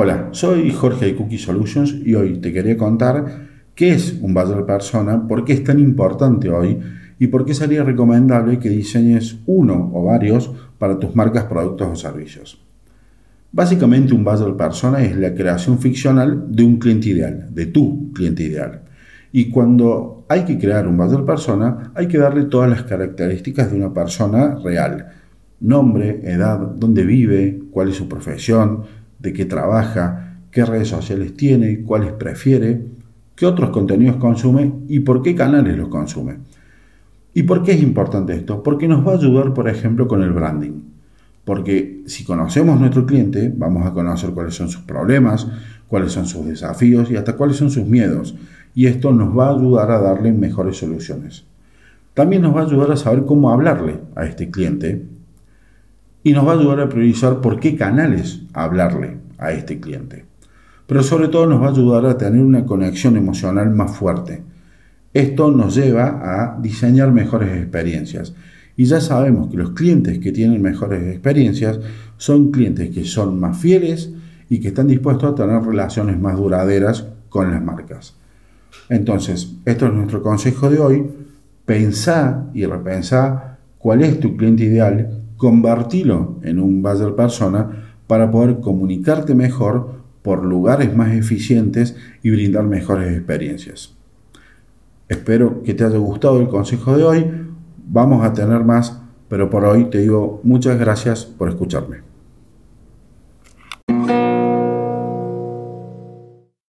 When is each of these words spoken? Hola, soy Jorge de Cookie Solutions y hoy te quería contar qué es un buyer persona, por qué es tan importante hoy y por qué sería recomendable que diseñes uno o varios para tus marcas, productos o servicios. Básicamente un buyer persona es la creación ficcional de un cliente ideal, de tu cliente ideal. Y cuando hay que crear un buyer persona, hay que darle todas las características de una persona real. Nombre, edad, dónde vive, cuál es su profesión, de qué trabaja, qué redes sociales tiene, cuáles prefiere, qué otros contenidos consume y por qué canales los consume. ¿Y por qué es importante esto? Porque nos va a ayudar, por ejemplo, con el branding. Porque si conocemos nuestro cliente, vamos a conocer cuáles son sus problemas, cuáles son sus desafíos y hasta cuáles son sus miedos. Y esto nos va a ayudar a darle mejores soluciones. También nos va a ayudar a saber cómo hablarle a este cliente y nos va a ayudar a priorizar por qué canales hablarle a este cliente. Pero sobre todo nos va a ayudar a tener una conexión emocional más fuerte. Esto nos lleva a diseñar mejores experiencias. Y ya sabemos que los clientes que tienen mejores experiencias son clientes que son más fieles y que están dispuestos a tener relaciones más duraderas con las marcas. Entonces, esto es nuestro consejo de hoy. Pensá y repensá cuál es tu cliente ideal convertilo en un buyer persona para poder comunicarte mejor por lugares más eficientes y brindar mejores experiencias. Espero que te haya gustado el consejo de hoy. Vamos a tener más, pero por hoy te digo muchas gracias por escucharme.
Hola, 0.00 0.28
soy 0.30 0.70
Jorge 0.70 1.06
de 1.06 1.16
Cookie 1.16 1.38
Solutions 1.38 1.92
y 2.04 2.14
hoy 2.14 2.38
te 2.38 2.52
quería 2.52 2.76
contar 2.76 3.48
qué 3.74 3.94
es 3.94 4.16
un 4.22 4.32
buyer 4.32 4.64
persona, 4.64 5.26
por 5.26 5.44
qué 5.44 5.54
es 5.54 5.64
tan 5.64 5.80
importante 5.80 6.48
hoy 6.48 6.78
y 7.18 7.26
por 7.26 7.44
qué 7.44 7.52
sería 7.52 7.82
recomendable 7.82 8.60
que 8.60 8.68
diseñes 8.68 9.40
uno 9.46 9.90
o 9.92 10.04
varios 10.04 10.52
para 10.78 11.00
tus 11.00 11.16
marcas, 11.16 11.46
productos 11.46 11.88
o 11.88 11.96
servicios. 11.96 12.64
Básicamente 13.50 14.14
un 14.14 14.22
buyer 14.22 14.54
persona 14.54 15.02
es 15.02 15.16
la 15.16 15.34
creación 15.34 15.80
ficcional 15.80 16.44
de 16.48 16.62
un 16.62 16.78
cliente 16.78 17.08
ideal, 17.08 17.48
de 17.50 17.66
tu 17.66 18.12
cliente 18.12 18.44
ideal. 18.44 18.82
Y 19.32 19.50
cuando 19.50 20.26
hay 20.28 20.44
que 20.44 20.58
crear 20.58 20.86
un 20.86 20.96
buyer 20.96 21.24
persona, 21.24 21.90
hay 21.96 22.06
que 22.06 22.18
darle 22.18 22.44
todas 22.44 22.70
las 22.70 22.84
características 22.84 23.72
de 23.72 23.76
una 23.76 23.92
persona 23.92 24.60
real. 24.62 25.08
Nombre, 25.58 26.20
edad, 26.22 26.60
dónde 26.60 27.02
vive, 27.02 27.58
cuál 27.72 27.88
es 27.88 27.96
su 27.96 28.08
profesión, 28.08 28.84
de 29.18 29.32
qué 29.32 29.44
trabaja, 29.44 30.38
qué 30.50 30.64
redes 30.64 30.88
sociales 30.88 31.34
tiene, 31.34 31.82
cuáles 31.82 32.12
prefiere, 32.12 32.80
qué 33.34 33.46
otros 33.46 33.70
contenidos 33.70 34.16
consume 34.16 34.72
y 34.88 35.00
por 35.00 35.22
qué 35.22 35.34
canales 35.34 35.76
los 35.76 35.88
consume. 35.88 36.38
¿Y 37.34 37.44
por 37.44 37.62
qué 37.62 37.72
es 37.72 37.82
importante 37.82 38.34
esto? 38.34 38.62
Porque 38.62 38.88
nos 38.88 39.06
va 39.06 39.12
a 39.12 39.16
ayudar, 39.16 39.54
por 39.54 39.68
ejemplo, 39.68 40.08
con 40.08 40.22
el 40.22 40.32
branding. 40.32 40.82
Porque 41.44 42.02
si 42.06 42.24
conocemos 42.24 42.78
nuestro 42.80 43.06
cliente, 43.06 43.52
vamos 43.56 43.86
a 43.86 43.92
conocer 43.92 44.30
cuáles 44.30 44.54
son 44.54 44.68
sus 44.68 44.82
problemas, 44.82 45.46
cuáles 45.86 46.12
son 46.12 46.26
sus 46.26 46.46
desafíos 46.46 47.10
y 47.10 47.16
hasta 47.16 47.36
cuáles 47.36 47.56
son 47.56 47.70
sus 47.70 47.86
miedos. 47.86 48.34
Y 48.74 48.86
esto 48.86 49.12
nos 49.12 49.36
va 49.36 49.48
a 49.48 49.54
ayudar 49.54 49.90
a 49.90 50.00
darle 50.00 50.32
mejores 50.32 50.76
soluciones. 50.76 51.44
También 52.14 52.42
nos 52.42 52.56
va 52.56 52.62
a 52.62 52.64
ayudar 52.64 52.90
a 52.90 52.96
saber 52.96 53.24
cómo 53.24 53.50
hablarle 53.50 54.00
a 54.16 54.26
este 54.26 54.50
cliente 54.50 55.06
y 56.28 56.32
nos 56.34 56.46
va 56.46 56.52
a 56.52 56.58
ayudar 56.58 56.80
a 56.80 56.88
priorizar 56.90 57.40
por 57.40 57.58
qué 57.58 57.74
canales 57.74 58.42
hablarle 58.52 59.16
a 59.38 59.52
este 59.52 59.80
cliente. 59.80 60.26
Pero 60.86 61.02
sobre 61.02 61.28
todo 61.28 61.46
nos 61.46 61.62
va 61.62 61.68
a 61.68 61.70
ayudar 61.70 62.04
a 62.04 62.18
tener 62.18 62.44
una 62.44 62.66
conexión 62.66 63.16
emocional 63.16 63.70
más 63.70 63.96
fuerte. 63.96 64.42
Esto 65.14 65.50
nos 65.50 65.74
lleva 65.74 66.20
a 66.22 66.60
diseñar 66.60 67.12
mejores 67.12 67.56
experiencias. 67.56 68.34
Y 68.76 68.84
ya 68.84 69.00
sabemos 69.00 69.48
que 69.48 69.56
los 69.56 69.70
clientes 69.70 70.18
que 70.18 70.30
tienen 70.30 70.60
mejores 70.60 71.02
experiencias 71.10 71.80
son 72.18 72.50
clientes 72.50 72.90
que 72.90 73.04
son 73.06 73.40
más 73.40 73.56
fieles 73.56 74.10
y 74.50 74.60
que 74.60 74.68
están 74.68 74.86
dispuestos 74.86 75.32
a 75.32 75.34
tener 75.34 75.62
relaciones 75.62 76.20
más 76.20 76.36
duraderas 76.36 77.06
con 77.30 77.50
las 77.50 77.62
marcas. 77.62 78.16
Entonces, 78.90 79.54
esto 79.64 79.86
es 79.86 79.94
nuestro 79.94 80.22
consejo 80.22 80.68
de 80.68 80.78
hoy. 80.78 81.10
Pensá 81.64 82.50
y 82.52 82.66
repensá 82.66 83.56
cuál 83.78 84.02
es 84.02 84.20
tu 84.20 84.36
cliente 84.36 84.64
ideal 84.64 85.22
convertilo 85.38 86.36
en 86.42 86.60
un 86.60 86.82
buyer 86.82 87.14
persona 87.14 87.94
para 88.06 88.30
poder 88.30 88.60
comunicarte 88.60 89.34
mejor 89.34 90.02
por 90.22 90.44
lugares 90.44 90.94
más 90.94 91.14
eficientes 91.14 91.96
y 92.22 92.30
brindar 92.30 92.64
mejores 92.64 93.16
experiencias. 93.16 93.94
Espero 95.08 95.62
que 95.62 95.72
te 95.72 95.84
haya 95.84 95.96
gustado 95.96 96.38
el 96.40 96.48
consejo 96.48 96.96
de 96.96 97.04
hoy. 97.04 97.26
Vamos 97.86 98.22
a 98.22 98.34
tener 98.34 98.64
más, 98.64 99.00
pero 99.28 99.48
por 99.48 99.64
hoy 99.64 99.86
te 99.86 100.00
digo 100.00 100.40
muchas 100.42 100.78
gracias 100.78 101.24
por 101.24 101.48
escucharme. 101.48 102.07